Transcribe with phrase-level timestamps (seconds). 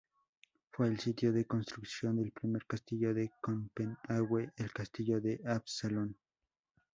[0.71, 6.17] Fue el sitio de construcción del primer castillo de Copenhague, el Castillo de Absalón.